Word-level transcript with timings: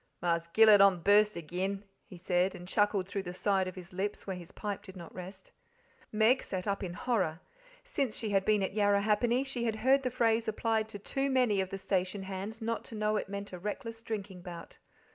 "Marse 0.19 0.47
Gillet 0.47 0.81
on 0.81 0.93
the 0.95 1.01
burst 1.01 1.37
agen," 1.37 1.83
he 2.07 2.17
said, 2.17 2.55
and 2.55 2.67
chuckled 2.67 3.07
through 3.07 3.21
the 3.21 3.35
side 3.35 3.67
of 3.67 3.75
his 3.75 3.93
lips 3.93 4.25
where 4.25 4.35
his 4.35 4.51
pipe 4.51 4.81
did 4.81 4.97
not 4.97 5.13
rest. 5.13 5.51
Meg 6.11 6.41
sat 6.41 6.67
up 6.67 6.81
in 6.81 6.95
horror. 6.95 7.39
Since 7.83 8.17
she 8.17 8.31
had 8.31 8.43
been 8.43 8.63
at 8.63 8.73
Yarrahappini 8.73 9.43
she 9.45 9.65
had 9.65 9.75
heard 9.75 10.01
the 10.01 10.09
phrase 10.09 10.47
applied 10.47 10.89
to 10.89 10.97
too 10.97 11.29
many 11.29 11.61
of 11.61 11.69
the 11.69 11.77
station 11.77 12.23
hands: 12.23 12.63
not 12.63 12.83
to 12.85 12.95
know 12.95 13.13
that 13.13 13.19
it 13.21 13.29
meant 13.29 13.53
a 13.53 13.59
reckless 13.59 14.01
drinking 14.01 14.41
bout. 14.41 14.79